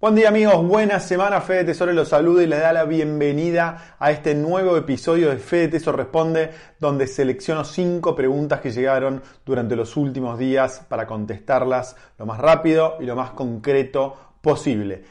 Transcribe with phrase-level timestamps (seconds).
[0.00, 4.10] Buen día amigos, buena semana, Fede Tesoro los saluda y les da la bienvenida a
[4.10, 9.98] este nuevo episodio de Fede Tesoro Responde, donde selecciono cinco preguntas que llegaron durante los
[9.98, 15.04] últimos días para contestarlas lo más rápido y lo más concreto posible.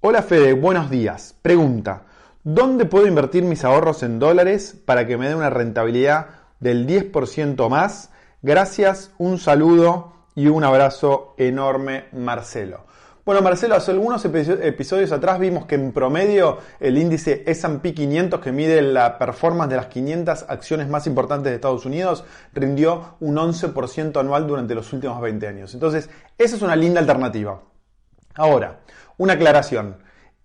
[0.00, 1.36] Hola Fede, buenos días.
[1.40, 2.06] Pregunta,
[2.42, 7.68] ¿dónde puedo invertir mis ahorros en dólares para que me dé una rentabilidad del 10%
[7.68, 8.10] más?
[8.42, 12.86] Gracias, un saludo y un abrazo enorme, Marcelo.
[13.26, 18.52] Bueno, Marcelo, hace algunos episodios atrás vimos que en promedio el índice S&P 500 que
[18.52, 24.20] mide la performance de las 500 acciones más importantes de Estados Unidos rindió un 11%
[24.20, 25.74] anual durante los últimos 20 años.
[25.74, 27.62] Entonces, esa es una linda alternativa.
[28.36, 28.82] Ahora,
[29.18, 29.96] una aclaración.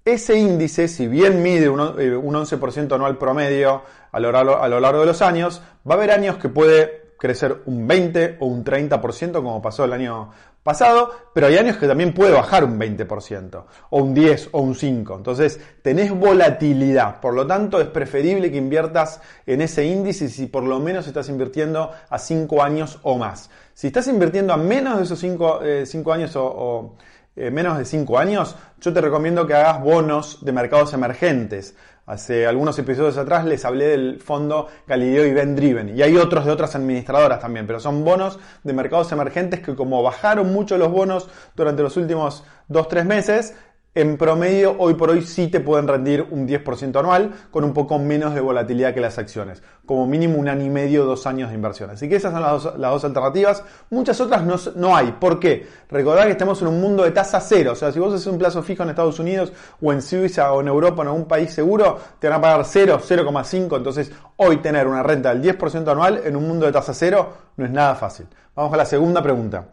[0.03, 5.21] Ese índice, si bien mide un 11% eh, anual promedio a lo, largo, de los
[5.21, 9.85] años, va a haber años que puede crecer un 20 o un 30% como pasó
[9.85, 10.31] el año
[10.63, 14.75] pasado, pero hay años que también puede bajar un 20%, o un 10 o un
[14.75, 15.15] 5.
[15.15, 17.20] Entonces, tenés volatilidad.
[17.20, 21.29] Por lo tanto, es preferible que inviertas en ese índice si por lo menos estás
[21.29, 23.49] invirtiendo a 5 años o más.
[23.73, 26.95] Si estás invirtiendo a menos de esos 5 eh, años o,
[27.35, 31.76] eh, menos de 5 años, yo te recomiendo que hagas bonos de mercados emergentes.
[32.07, 36.52] Hace algunos episodios atrás les hablé del fondo Galileo Event Driven y hay otros de
[36.52, 41.29] otras administradoras también, pero son bonos de mercados emergentes que como bajaron mucho los bonos
[41.55, 43.55] durante los últimos 2-3 meses,
[43.93, 47.99] en promedio, hoy por hoy sí te pueden rendir un 10% anual con un poco
[47.99, 49.61] menos de volatilidad que las acciones.
[49.85, 51.89] Como mínimo un año y medio, dos años de inversión.
[51.89, 53.65] Así que esas son las dos, alternativas.
[53.89, 55.11] Muchas otras no, hay.
[55.20, 55.67] ¿Por qué?
[55.89, 57.73] Recordad que estamos en un mundo de tasa cero.
[57.73, 60.61] O sea, si vos haces un plazo fijo en Estados Unidos o en Suiza o
[60.61, 63.76] en Europa o en algún país seguro, te van a pagar 0, 0,5.
[63.76, 67.66] Entonces, hoy tener una renta del 10% anual en un mundo de tasa cero no
[67.66, 68.28] es nada fácil.
[68.55, 69.67] Vamos a la segunda pregunta.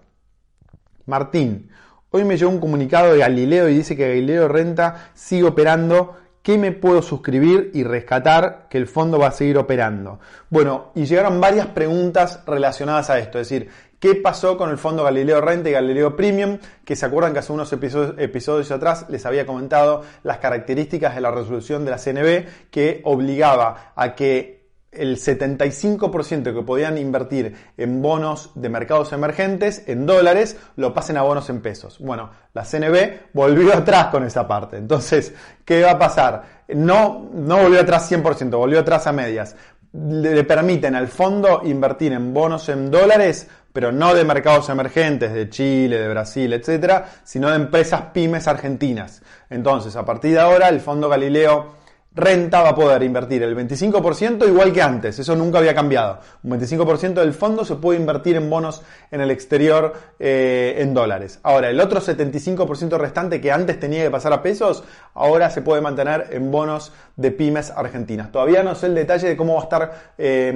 [1.07, 1.71] Martín.
[2.11, 6.17] Hoy me llegó un comunicado de Galileo y dice que Galileo Renta sigue operando.
[6.41, 10.19] ¿Qué me puedo suscribir y rescatar que el fondo va a seguir operando?
[10.49, 13.69] Bueno, y llegaron varias preguntas relacionadas a esto, es decir,
[14.01, 16.57] ¿qué pasó con el fondo Galileo Renta y Galileo Premium?
[16.87, 21.21] Que se acuerdan que hace unos episodios, episodios atrás les había comentado las características de
[21.21, 24.58] la resolución de la CNB que obligaba a que
[24.99, 31.23] el 75% que podían invertir en bonos de mercados emergentes, en dólares, lo pasen a
[31.23, 31.99] bonos en pesos.
[32.01, 34.77] Bueno, la CNB volvió atrás con esa parte.
[34.77, 35.33] Entonces,
[35.65, 36.43] ¿qué va a pasar?
[36.69, 39.57] No, no volvió atrás 100%, volvió atrás a medias.
[39.93, 45.49] Le, permiten al fondo invertir en bonos en dólares, pero no de mercados emergentes, de
[45.49, 49.23] Chile, de Brasil, etcétera, sino de empresas pymes argentinas.
[49.49, 51.78] Entonces, a partir de ahora, el fondo Galileo
[52.19, 56.19] renta va a poder invertir el 25% igual que antes, eso nunca había cambiado.
[56.43, 61.41] Un 25% del fondo se puede invertir en bonos en el exterior eh, en dólares.
[61.43, 64.85] Ahora, el otro 75% restante que antes tenía que pasar a pesos,
[65.15, 68.31] ahora se puede mantener en bonos de pymes argentinas.
[68.33, 70.53] Todavía no sé el detalle de cómo va a estar eh,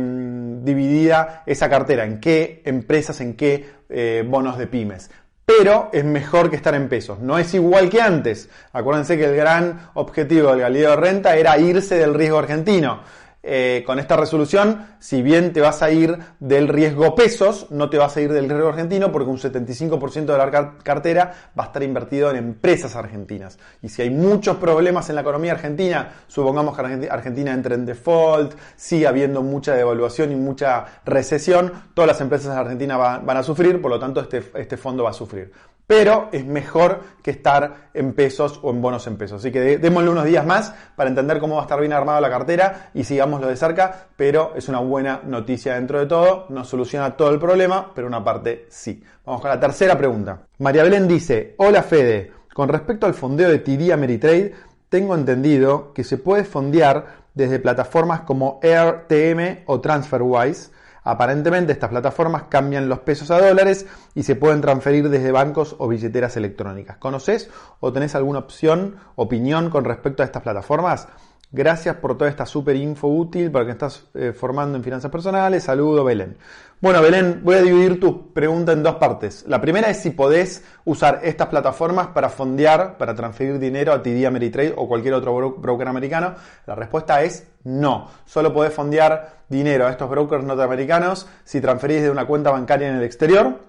[0.62, 5.10] dividida esa cartera, en qué empresas, en qué eh, bonos de pymes
[5.58, 7.18] pero es mejor que estar en pesos.
[7.18, 8.48] No es igual que antes.
[8.72, 13.00] Acuérdense que el gran objetivo del Galileo de Renta era irse del riesgo argentino.
[13.44, 17.98] Eh, con esta resolución, si bien te vas a ir del riesgo pesos, no te
[17.98, 21.82] vas a ir del riesgo argentino porque un 75% de la cartera va a estar
[21.82, 23.58] invertido en empresas argentinas.
[23.82, 28.54] Y si hay muchos problemas en la economía argentina, supongamos que Argentina entre en default,
[28.76, 33.90] sigue habiendo mucha devaluación y mucha recesión, todas las empresas argentinas van, a sufrir, por
[33.90, 35.50] lo tanto este, este fondo va a sufrir
[35.92, 39.42] pero es mejor que estar en pesos o en bonos en pesos.
[39.42, 42.30] Así que démosle unos días más para entender cómo va a estar bien armada la
[42.30, 47.16] cartera y sigámoslo de cerca, pero es una buena noticia dentro de todo, no soluciona
[47.16, 49.02] todo el problema, pero una parte sí.
[49.24, 50.42] Vamos con la tercera pregunta.
[50.58, 54.52] María Belén dice, hola Fede, con respecto al fondeo de TD Ameritrade,
[54.90, 60.70] tengo entendido que se puede fondear desde plataformas como AirTM o TransferWise
[61.04, 65.88] Aparentemente estas plataformas cambian los pesos a dólares y se pueden transferir desde bancos o
[65.88, 66.96] billeteras electrónicas.
[66.98, 67.50] ¿Conoces
[67.80, 71.08] o tenés alguna opción, opinión con respecto a estas plataformas?
[71.54, 75.64] Gracias por toda esta super info útil para que estás eh, formando en finanzas personales.
[75.64, 76.38] Saludo, Belén.
[76.80, 79.44] Bueno, Belén, voy a dividir tu pregunta en dos partes.
[79.46, 84.24] La primera es si podés usar estas plataformas para fondear, para transferir dinero a TD
[84.24, 86.34] Ameritrade o cualquier otro broker americano.
[86.64, 88.08] La respuesta es no.
[88.24, 92.96] Solo podés fondear dinero a estos brokers norteamericanos si transferís de una cuenta bancaria en
[92.96, 93.60] el exterior,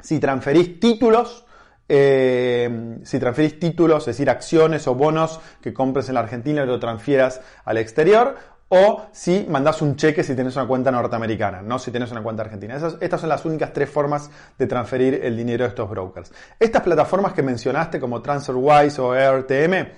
[0.00, 1.45] si transferís títulos
[1.88, 6.66] eh, si transferís títulos, es decir, acciones o bonos que compres en la Argentina y
[6.66, 8.36] lo transfieras al exterior,
[8.68, 12.42] o si mandas un cheque si tienes una cuenta norteamericana, no si tienes una cuenta
[12.42, 12.76] argentina.
[12.76, 14.28] estas son las únicas tres formas
[14.58, 16.32] de transferir el dinero de estos brokers.
[16.58, 19.88] Estas plataformas que mencionaste como TransferWise o AirTM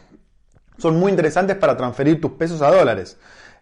[0.76, 3.16] son muy interesantes para transferir tus pesos a dólares.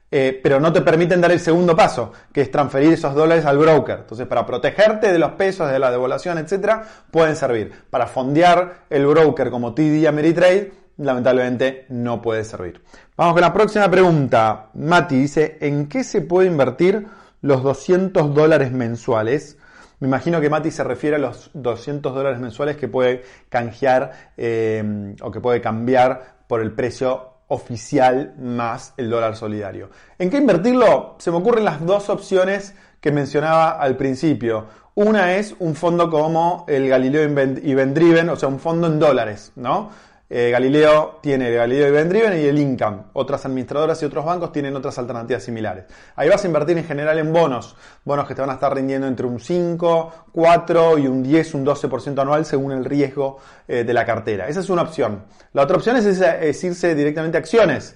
[0.09, 3.59] Eh, pero no te permiten dar el segundo paso, que es transferir esos dólares al
[3.59, 4.01] broker.
[4.01, 7.73] Entonces, para protegerte de los pesos, de la devaluación, etcétera, pueden servir.
[7.91, 12.81] Para fondear el broker como TD Ameritrade, lamentablemente no puede servir.
[13.17, 14.71] Vamos con la próxima pregunta.
[14.75, 17.07] Mati dice, ¿en qué se puede invertir
[17.43, 19.59] los 200 dólares mensuales?
[19.99, 25.15] Me imagino que Mati se refiere a los 200 dólares mensuales que puede canjear eh,
[25.21, 29.91] o que puede cambiar por el precio oficial más el dólar solidario.
[30.19, 31.17] ¿En qué invertirlo?
[31.19, 34.67] Se me ocurren las dos opciones que mencionaba al principio.
[34.95, 39.53] Una es un fondo como el Galileo Event Driven, o sea, un fondo en dólares,
[39.55, 39.91] ¿no?
[40.29, 43.05] Eh, Galileo tiene Galileo Event Driven y el Income.
[43.13, 45.85] Otras administradoras y otros bancos tienen otras alternativas similares.
[46.17, 47.77] Ahí vas a invertir en general en bonos.
[48.05, 51.65] Bonos que te van a estar rindiendo entre un 5, 4 y un 10, un
[51.67, 53.39] 12% anual según el riesgo
[53.69, 54.49] eh, de la cartera.
[54.49, 55.25] Esa es una opción.
[55.53, 57.95] La otra opción es, irse directamente a acciones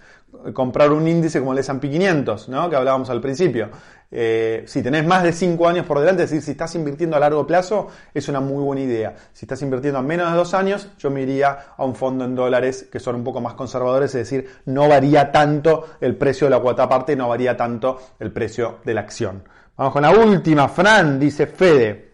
[0.52, 2.68] comprar un índice como el S&P 500, ¿no?
[2.70, 3.70] que hablábamos al principio.
[4.12, 7.20] Eh, si tenés más de 5 años por delante, es decir, si estás invirtiendo a
[7.20, 9.14] largo plazo, es una muy buena idea.
[9.32, 12.34] Si estás invirtiendo a menos de 2 años, yo me iría a un fondo en
[12.34, 16.50] dólares que son un poco más conservadores, es decir, no varía tanto el precio de
[16.50, 19.44] la cuota aparte, no varía tanto el precio de la acción.
[19.76, 22.10] Vamos con la última, Fran, dice Fede.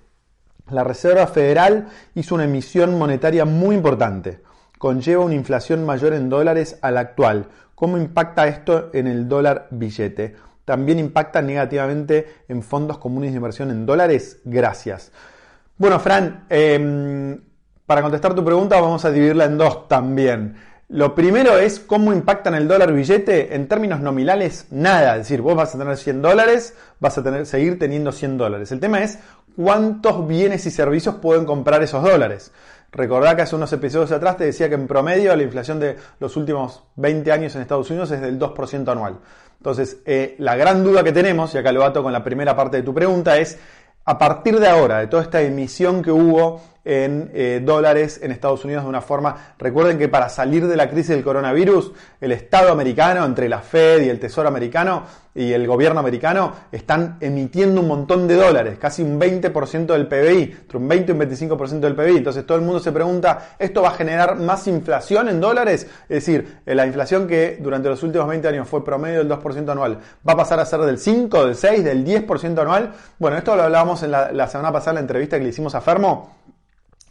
[0.70, 4.40] La Reserva Federal hizo una emisión monetaria muy importante.
[4.78, 7.48] Conlleva una inflación mayor en dólares a la actual.
[7.74, 10.36] ¿Cómo impacta esto en el dólar billete?
[10.66, 14.40] también impacta negativamente en fondos comunes de inversión en dólares?
[14.44, 15.12] Gracias.
[15.78, 17.40] Bueno, Fran, em,
[17.86, 20.56] para contestar tu pregunta vamos a dividirla en dos también.
[20.88, 25.12] Lo primero es cómo impacta en el dólar billete en términos nominales, nada.
[25.12, 28.72] Es decir, vos vas a tener 100 dólares, vas a tener, seguir teniendo 100 dólares.
[28.72, 29.20] El tema es
[29.54, 32.52] cuántos bienes y servicios pueden comprar esos dólares.
[32.96, 36.34] Recordá que hace unos episodios atrás te decía que en promedio la inflación de los
[36.36, 39.18] últimos 20 años en Estados Unidos es del 2% anual.
[39.58, 42.78] Entonces, eh, la gran duda que tenemos, y acá lo ato con la primera parte
[42.78, 43.58] de tu pregunta, es
[44.06, 48.64] a partir de ahora, de toda esta emisión que hubo en eh, dólares en Estados
[48.64, 49.54] Unidos de una forma.
[49.58, 54.04] Recuerden que para salir de la crisis del coronavirus, el Estado americano, entre la Fed
[54.04, 55.02] y el Tesoro americano
[55.34, 60.42] y el gobierno americano, están emitiendo un montón de dólares, casi un 20% del PBI,
[60.60, 62.18] entre un 20 y un 25% del PBI.
[62.18, 65.88] Entonces todo el mundo se pregunta, ¿esto va a generar más inflación en dólares?
[66.08, 69.72] Es decir, eh, la inflación que durante los últimos 20 años fue promedio del 2%
[69.72, 72.92] anual, ¿va a pasar a ser del 5, del 6, del 10% anual?
[73.18, 75.74] Bueno, esto lo hablábamos en la, la semana pasada en la entrevista que le hicimos
[75.74, 76.45] a Fermo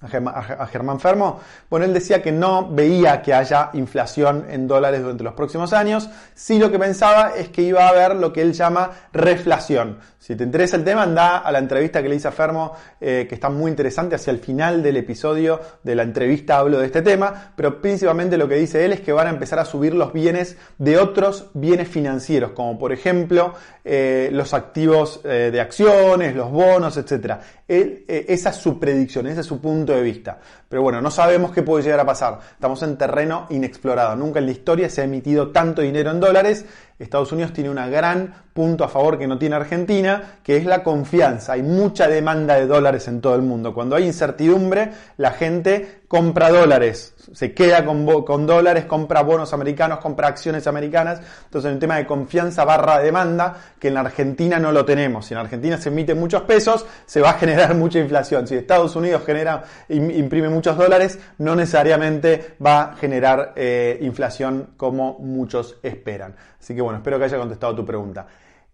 [0.05, 5.23] a Germán Fermo, bueno, él decía que no veía que haya inflación en dólares durante
[5.23, 8.53] los próximos años, sí lo que pensaba es que iba a haber lo que él
[8.53, 9.97] llama reflación.
[10.25, 13.27] Si te interesa el tema, anda a la entrevista que le hice a Fermo, eh,
[13.29, 17.03] que está muy interesante, hacia el final del episodio de la entrevista hablo de este
[17.03, 20.13] tema, pero principalmente lo que dice él es que van a empezar a subir los
[20.13, 23.53] bienes de otros bienes financieros, como por ejemplo
[23.83, 27.35] eh, los activos eh, de acciones, los bonos, etc.
[27.67, 30.39] esa es su predicción, ese es su punto de vista.
[30.69, 32.39] Pero bueno, no sabemos qué puede llegar a pasar.
[32.51, 34.15] Estamos en terreno inexplorado.
[34.15, 36.65] Nunca en la historia se ha emitido tanto dinero en dólares
[36.97, 40.81] Estados Unidos tiene un gran punto a favor que no tiene Argentina, que es la
[40.81, 41.53] confianza.
[41.53, 43.73] Hay mucha demanda de dólares en todo el mundo.
[43.73, 50.27] Cuando hay incertidumbre, la gente compra dólares, se queda con, dólares, compra bonos americanos, compra
[50.27, 51.21] acciones americanas.
[51.45, 55.25] Entonces, en el tema de confianza barra demanda, que en la Argentina no lo tenemos.
[55.25, 58.47] Si en Argentina se emiten muchos pesos, se va a generar mucha inflación.
[58.47, 65.17] Si Estados Unidos genera, imprime muchos dólares, no necesariamente va a generar eh, inflación como
[65.19, 66.35] muchos esperan.
[66.59, 68.25] Así que bueno, espero que haya contestado tu pregunta.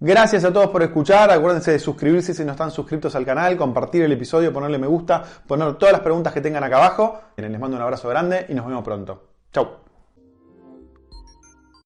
[0.03, 1.29] Gracias a todos por escuchar.
[1.29, 5.21] Acuérdense de suscribirse si no están suscritos al canal, compartir el episodio, ponerle me gusta,
[5.45, 7.21] poner todas las preguntas que tengan acá abajo.
[7.37, 9.21] Les mando un abrazo grande y nos vemos pronto.
[9.53, 9.80] Chau.